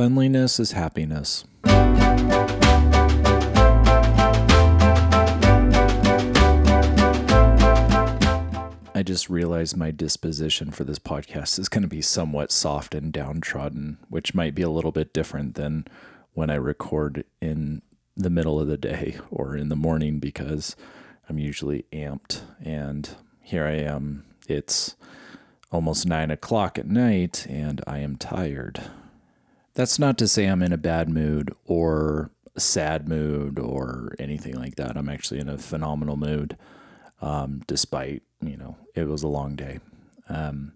[0.00, 1.44] Cleanliness is happiness.
[8.94, 13.12] I just realized my disposition for this podcast is going to be somewhat soft and
[13.12, 15.84] downtrodden, which might be a little bit different than
[16.32, 17.82] when I record in
[18.16, 20.76] the middle of the day or in the morning because
[21.28, 22.40] I'm usually amped.
[22.64, 23.06] And
[23.42, 24.24] here I am.
[24.48, 24.96] It's
[25.70, 28.80] almost nine o'clock at night and I am tired.
[29.74, 34.76] That's not to say I'm in a bad mood or sad mood or anything like
[34.76, 34.96] that.
[34.96, 36.56] I'm actually in a phenomenal mood,
[37.20, 39.80] um, despite, you know, it was a long day.
[40.28, 40.72] Um,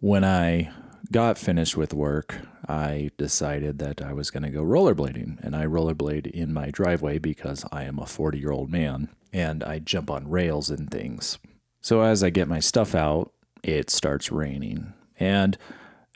[0.00, 0.70] when I
[1.10, 2.36] got finished with work,
[2.68, 5.42] I decided that I was going to go rollerblading.
[5.42, 9.64] And I rollerblade in my driveway because I am a 40 year old man and
[9.64, 11.38] I jump on rails and things.
[11.80, 14.92] So as I get my stuff out, it starts raining.
[15.18, 15.56] And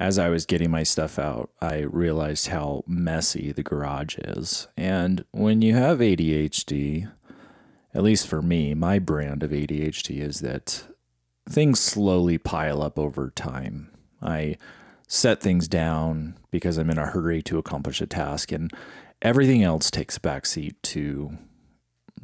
[0.00, 4.66] as I was getting my stuff out, I realized how messy the garage is.
[4.74, 7.12] And when you have ADHD,
[7.92, 10.84] at least for me, my brand of ADHD is that
[11.46, 13.90] things slowly pile up over time.
[14.22, 14.56] I
[15.06, 18.72] set things down because I'm in a hurry to accomplish a task, and
[19.20, 21.36] everything else takes a backseat to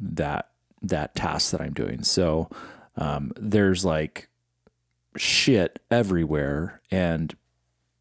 [0.01, 0.49] that
[0.81, 2.01] that task that I'm doing.
[2.03, 2.49] So
[2.95, 4.29] um, there's like
[5.15, 7.35] shit everywhere, and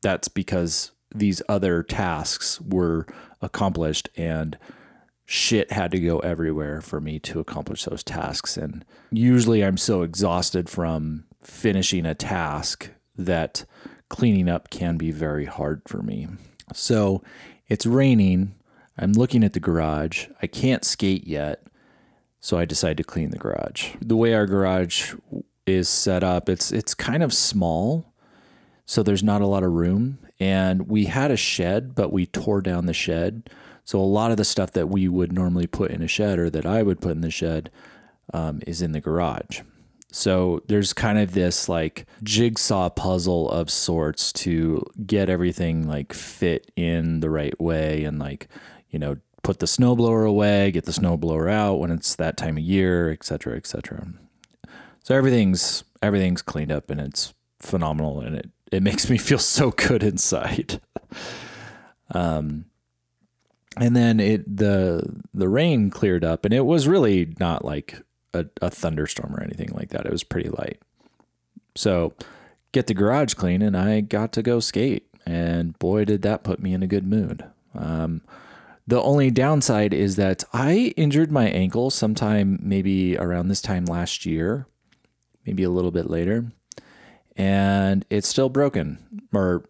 [0.02, 3.06] that's because these other tasks were
[3.40, 4.58] accomplished and
[5.24, 8.56] shit had to go everywhere for me to accomplish those tasks.
[8.56, 13.64] And usually I'm so exhausted from finishing a task that
[14.08, 16.28] cleaning up can be very hard for me.
[16.72, 17.22] So
[17.68, 18.54] it's raining.
[18.96, 20.26] I'm looking at the garage.
[20.40, 21.62] I can't skate yet.
[22.40, 23.94] So I decide to clean the garage.
[24.00, 25.14] The way our garage
[25.66, 28.12] is set up, it's it's kind of small.
[28.86, 30.18] So there's not a lot of room.
[30.40, 33.50] And we had a shed, but we tore down the shed.
[33.84, 36.50] So a lot of the stuff that we would normally put in a shed or
[36.50, 37.70] that I would put in the shed
[38.32, 39.60] um, is in the garage.
[40.10, 46.70] So there's kind of this like jigsaw puzzle of sorts to get everything like fit
[46.74, 48.48] in the right way and like,
[48.88, 52.62] you know, put the snowblower away, get the snowblower out when it's that time of
[52.62, 54.06] year, et cetera, et cetera.
[55.02, 59.70] So everything's everything's cleaned up and it's phenomenal and it, it makes me feel so
[59.70, 60.80] good inside.
[62.12, 62.66] um
[63.78, 65.02] and then it the
[65.34, 68.00] the rain cleared up and it was really not like
[68.32, 70.06] a, a thunderstorm or anything like that.
[70.06, 70.80] It was pretty light.
[71.74, 72.14] So
[72.72, 75.06] get the garage clean and I got to go skate.
[75.24, 77.44] And boy, did that put me in a good mood.
[77.74, 78.22] Um,
[78.86, 84.24] the only downside is that I injured my ankle sometime maybe around this time last
[84.24, 84.68] year,
[85.44, 86.52] maybe a little bit later,
[87.36, 89.26] and it's still broken.
[89.32, 89.64] Or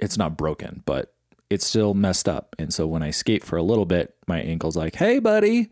[0.00, 1.12] it's not broken, but
[1.50, 2.56] it's still messed up.
[2.58, 5.70] And so when I skate for a little bit, my ankle's like, hey, buddy,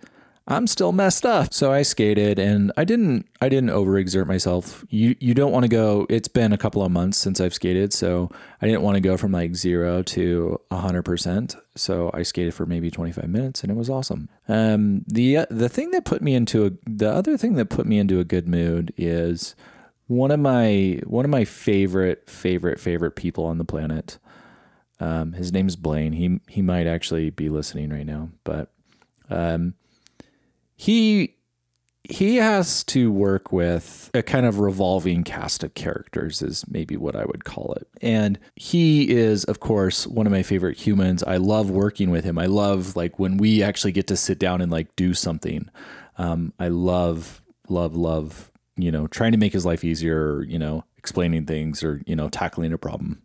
[0.51, 1.55] I'm still messed up.
[1.55, 4.85] So I skated and I didn't I didn't overexert myself.
[4.91, 7.93] You you don't want to go it's been a couple of months since I've skated,
[7.93, 8.31] so
[8.61, 11.57] I didn't want to go from like 0 to 100%.
[11.77, 14.29] So I skated for maybe 25 minutes and it was awesome.
[14.49, 17.99] Um the the thing that put me into a the other thing that put me
[17.99, 19.55] into a good mood is
[20.11, 24.19] one of my one of my favorite favorite favorite people on the planet.
[24.99, 26.15] Um, his name's Blaine.
[26.15, 28.73] He he might actually be listening right now, but
[29.31, 29.75] um,
[30.75, 31.37] he
[32.03, 37.15] he has to work with a kind of revolving cast of characters is maybe what
[37.15, 37.87] I would call it.
[38.03, 41.23] And he is of course one of my favorite humans.
[41.23, 42.37] I love working with him.
[42.37, 45.71] I love like when we actually get to sit down and like do something.
[46.19, 50.85] Um, I love love love, you know, trying to make his life easier, you know,
[50.97, 53.23] explaining things or, you know, tackling a problem.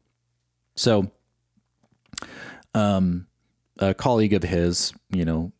[0.76, 1.12] So
[2.74, 3.28] um
[3.80, 5.52] a colleague of his, you know,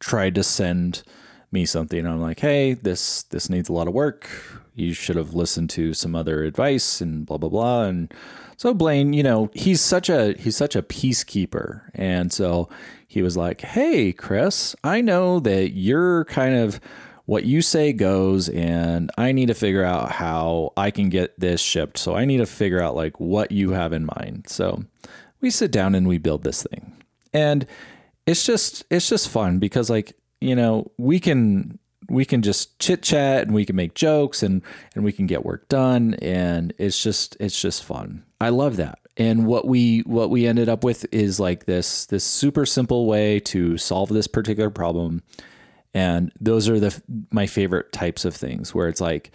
[0.00, 1.02] tried to send
[1.50, 4.28] me something I'm like, hey, this this needs a lot of work.
[4.74, 7.84] You should have listened to some other advice and blah blah blah.
[7.84, 8.12] And
[8.56, 11.82] so Blaine, you know, he's such a he's such a peacekeeper.
[11.94, 12.68] And so
[13.06, 16.80] he was like, Hey, Chris, I know that you're kind of
[17.28, 21.60] what you say goes and I need to figure out how I can get this
[21.60, 21.98] shipped.
[21.98, 24.46] So I need to figure out like what you have in mind.
[24.48, 24.84] So
[25.42, 26.96] we sit down and we build this thing.
[27.34, 27.66] And
[28.24, 31.78] it's just it's just fun because like you know, we can
[32.08, 34.62] we can just chit chat and we can make jokes and
[34.94, 38.24] and we can get work done and it's just it's just fun.
[38.40, 39.00] I love that.
[39.18, 43.38] And what we what we ended up with is like this this super simple way
[43.40, 45.22] to solve this particular problem.
[45.94, 47.00] And those are the
[47.30, 49.32] my favorite types of things where it's like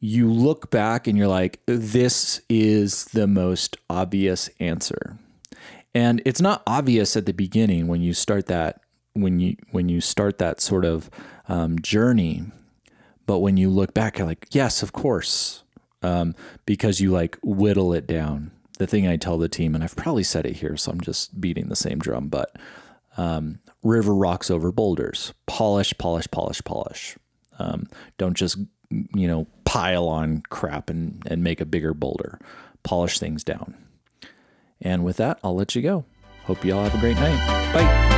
[0.00, 5.18] you look back and you're like this is the most obvious answer.
[5.94, 8.80] And it's not obvious at the beginning when you start that
[9.14, 11.10] when you when you start that sort of
[11.48, 12.44] um, journey,
[13.26, 15.62] but when you look back, you're like, yes, of course,
[16.02, 18.50] um, because you like whittle it down.
[18.78, 21.40] The thing I tell the team, and I've probably said it here, so I'm just
[21.40, 22.54] beating the same drum, but
[23.16, 27.16] um, river rocks over boulders, polish, polish, polish, polish.
[27.58, 28.58] Um, don't just
[29.14, 32.38] you know pile on crap and and make a bigger boulder.
[32.82, 33.74] Polish things down.
[34.80, 36.04] And with that, I'll let you go.
[36.44, 37.72] Hope you all have a great night.
[37.72, 38.15] Bye.